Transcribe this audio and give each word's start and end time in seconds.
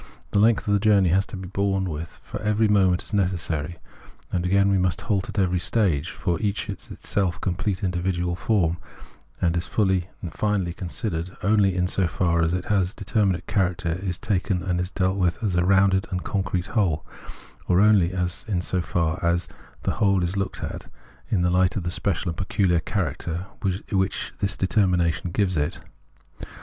The 0.31 0.39
length 0.39 0.67
of 0.67 0.73
the 0.73 0.79
journey 0.79 1.09
has 1.09 1.27
to 1.27 1.37
be 1.37 1.47
borne 1.47 1.85
with, 1.87 2.19
for 2.23 2.41
every 2.41 2.67
moment 2.67 3.03
is 3.03 3.13
necessary; 3.13 3.77
and 4.31 4.47
again 4.47 4.67
we 4.71 4.79
must 4.79 5.01
halt 5.01 5.29
at 5.29 5.37
every 5.37 5.59
stage, 5.59 6.09
for 6.09 6.39
each 6.39 6.67
is 6.71 6.89
itself 6.89 7.35
a 7.35 7.39
complete 7.41 7.83
individual 7.83 8.35
form, 8.35 8.77
and 9.39 9.55
is 9.55 9.67
fully 9.67 10.09
and 10.23 10.33
finally 10.33 10.73
considered 10.73 11.37
only 11.43 11.79
so 11.85 12.07
far 12.07 12.41
as 12.41 12.51
its 12.51 12.95
determinate 12.95 13.45
character 13.45 13.91
is 14.01 14.17
taken 14.17 14.63
and 14.63 14.91
dealt 14.95 15.17
with 15.19 15.37
as 15.43 15.55
a 15.55 15.63
rounded 15.63 16.07
and 16.09 16.23
concrete 16.23 16.65
whole, 16.73 17.05
or 17.67 17.79
only 17.79 18.11
so 18.59 18.81
far 18.81 19.23
as 19.23 19.47
the 19.83 19.91
whole 20.01 20.23
is 20.23 20.35
looked 20.35 20.63
at 20.63 20.87
in 21.29 21.43
the 21.43 21.51
light 21.51 21.75
of 21.75 21.83
the 21.83 21.91
special 21.91 22.29
and 22.29 22.37
pecuhar 22.39 22.83
character 22.83 23.45
which 23.91 24.33
this 24.39 24.57
determination 24.57 25.29
gives 25.29 25.55
it. 25.55 25.79